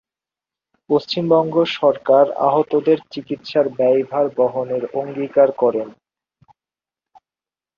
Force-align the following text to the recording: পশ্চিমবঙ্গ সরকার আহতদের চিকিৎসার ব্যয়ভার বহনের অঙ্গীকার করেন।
পশ্চিমবঙ্গ 0.89 1.55
সরকার 1.73 2.25
আহতদের 2.41 2.97
চিকিৎসার 3.11 3.65
ব্যয়ভার 3.69 4.25
বহনের 4.37 4.83
অঙ্গীকার 4.93 5.49
করেন। 5.51 5.87